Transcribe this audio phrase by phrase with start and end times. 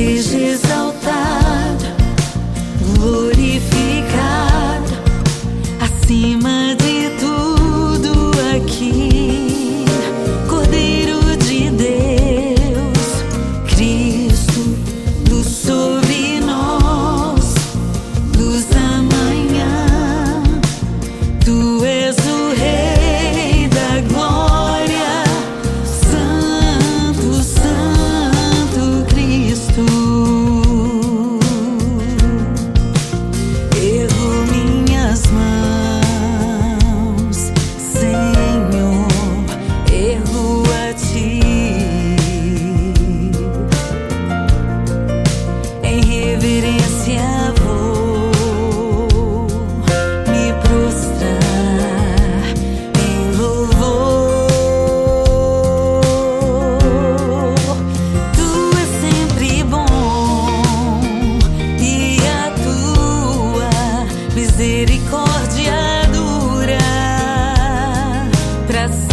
[0.00, 0.39] easy.
[65.24, 66.78] dor de dura
[68.66, 69.09] pra.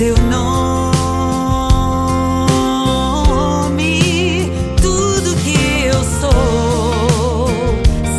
[0.00, 1.20] teu nome,
[4.80, 7.46] tudo que eu sou,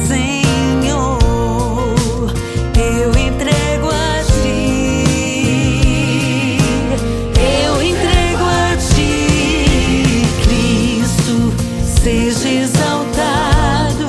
[0.07, 1.17] Senhor,
[2.77, 4.67] eu entrego a ti,
[7.65, 11.51] eu entrego a ti, Cristo,
[11.99, 14.07] seja exaltado,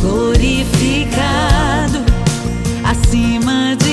[0.00, 1.98] glorificado
[2.82, 3.91] acima de